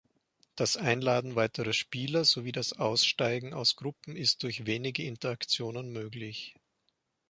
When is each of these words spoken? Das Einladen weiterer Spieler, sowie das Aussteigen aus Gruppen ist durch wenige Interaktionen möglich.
Das 0.55 0.77
Einladen 0.77 1.35
weiterer 1.35 1.73
Spieler, 1.73 2.25
sowie 2.25 2.51
das 2.51 2.73
Aussteigen 2.73 3.53
aus 3.53 3.75
Gruppen 3.75 4.15
ist 4.15 4.41
durch 4.41 4.65
wenige 4.65 5.03
Interaktionen 5.03 5.91
möglich. 5.93 6.55